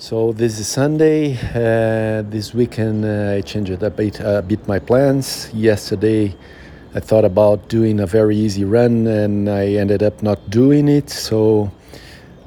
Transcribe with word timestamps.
So 0.00 0.30
this 0.30 0.60
is 0.60 0.68
Sunday. 0.68 1.36
Uh, 1.36 2.22
this 2.30 2.54
weekend 2.54 3.04
uh, 3.04 3.34
I 3.36 3.40
changed 3.40 3.82
a 3.82 3.90
bit, 3.90 4.20
a 4.20 4.44
bit 4.46 4.68
my 4.68 4.78
plans. 4.78 5.50
Yesterday 5.52 6.36
I 6.94 7.00
thought 7.00 7.24
about 7.24 7.68
doing 7.68 7.98
a 7.98 8.06
very 8.06 8.36
easy 8.36 8.62
run 8.62 9.08
and 9.08 9.50
I 9.50 9.70
ended 9.74 10.04
up 10.04 10.22
not 10.22 10.50
doing 10.50 10.86
it. 10.86 11.10
So 11.10 11.72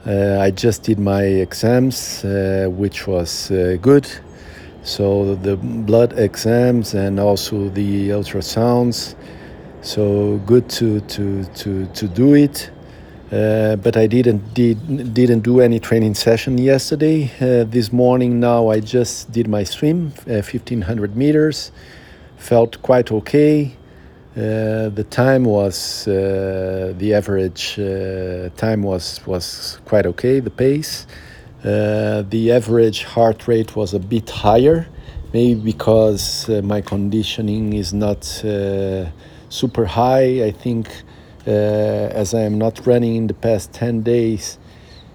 uh, 0.08 0.40
I 0.40 0.52
just 0.52 0.84
did 0.84 0.98
my 0.98 1.24
exams, 1.24 2.24
uh, 2.24 2.70
which 2.72 3.06
was 3.06 3.52
uh, 3.52 3.76
good. 3.82 4.08
So 4.84 5.36
the 5.36 5.58
blood 5.58 6.18
exams 6.18 6.94
and 6.94 7.20
also 7.20 7.68
the 7.68 8.12
ultrasounds. 8.12 9.16
So 9.82 10.38
good 10.46 10.70
to 10.70 11.02
to 11.02 11.44
to 11.44 11.86
to 11.86 12.08
do 12.08 12.34
it. 12.34 12.72
Uh, 13.32 13.78
but 13.78 13.96
I 13.96 14.08
didn't 14.08 14.54
did, 14.54 15.14
didn't 15.14 15.40
do 15.40 15.62
any 15.62 15.80
training 15.80 16.16
session 16.16 16.58
yesterday. 16.58 17.32
Uh, 17.40 17.64
this 17.64 17.94
morning 17.94 18.42
now 18.42 18.70
I 18.70 18.82
just 18.82 19.32
did 19.32 19.48
my 19.48 19.64
swim, 19.64 20.12
uh, 20.28 20.44
1500 20.44 21.16
meters. 21.16 21.72
Felt 22.36 22.82
quite 22.82 23.10
okay. 23.10 23.78
Uh, 24.36 24.90
the 24.90 25.06
time 25.10 25.46
was 25.46 26.06
uh, 26.10 26.94
the 26.98 27.14
average 27.14 27.76
time 28.58 28.84
was 28.84 29.26
was 29.26 29.80
quite 29.86 30.06
okay. 30.06 30.42
The 30.42 30.50
pace, 30.50 31.08
the 31.64 32.52
average 32.52 33.04
heart 33.06 33.48
rate 33.48 33.78
was 33.78 33.94
a 33.94 34.00
bit 34.00 34.30
higher, 34.30 34.88
maybe 35.32 35.62
because 35.62 36.50
my 36.50 36.82
conditioning 36.82 37.74
is 37.74 37.94
not 37.94 38.26
super 38.26 39.86
high. 39.86 40.44
I 40.44 40.52
think 40.52 40.88
uh, 40.88 41.21
as 41.46 42.34
I 42.34 42.42
am 42.42 42.58
not 42.58 42.86
running 42.86 43.16
in 43.16 43.28
the 43.28 43.34
past 43.34 43.74
10 43.74 44.04
days, 44.04 44.58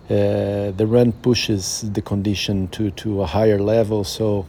uh, 0.08 0.70
the 0.70 0.86
run 0.86 1.10
pushes 1.10 1.84
the 1.92 2.00
condition 2.00 2.68
to, 2.68 2.92
to 2.92 3.22
a 3.22 3.26
higher 3.26 3.58
level, 3.58 4.04
so 4.04 4.46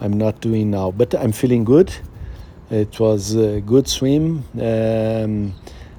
I'm 0.00 0.16
not 0.16 0.40
doing 0.40 0.70
now. 0.70 0.92
But 0.92 1.14
I'm 1.14 1.32
feeling 1.32 1.64
good. 1.64 1.92
It 2.70 2.98
was 2.98 3.34
a 3.34 3.60
good 3.60 3.86
swim. 3.86 4.44
Um, 4.54 5.54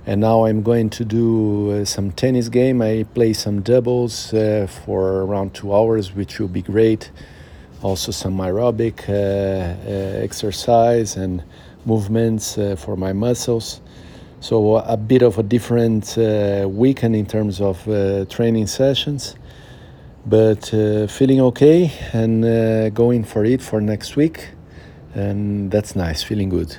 and 0.08 0.22
now 0.22 0.46
I'm 0.46 0.64
going 0.64 0.90
to 0.92 1.06
do 1.06 1.72
uh, 1.72 1.86
some 1.86 2.12
tennis 2.14 2.50
game. 2.50 2.82
I 2.82 3.06
play 3.14 3.34
some 3.34 3.62
doubles 3.62 4.34
uh, 4.34 4.68
for 4.86 5.22
around 5.22 5.54
two 5.54 5.74
hours, 5.74 6.16
which 6.16 6.40
will 6.40 6.48
be 6.48 6.64
great. 6.64 7.12
Also 7.84 8.12
some 8.12 8.38
aerobic 8.38 9.08
uh, 9.08 9.14
uh 9.14 10.24
exercise 10.24 11.16
and 11.16 11.44
movements 11.86 12.56
for 12.78 12.96
my 12.96 13.14
muscles. 13.14 13.82
So 14.40 14.78
a 14.78 14.98
bit 14.98 15.22
of 15.22 15.38
a 15.40 15.44
different 15.44 16.18
uh, 16.18 16.68
weekend 16.70 17.16
in 17.16 17.26
terms 17.26 17.62
of 17.62 17.88
uh, 17.88 18.26
training 18.26 18.68
sessions, 18.68 19.36
but 20.26 20.74
uh, 20.74 21.08
feeling 21.08 21.42
okay 21.42 21.92
and 22.14 22.46
uh, 22.46 22.90
going 22.90 23.24
for 23.24 23.44
it 23.46 23.62
for 23.62 23.82
next 23.82 24.16
week, 24.16 24.50
and 25.16 25.72
that's 25.72 25.96
nice. 25.96 26.22
Feeling 26.22 26.50
good. 26.50 26.78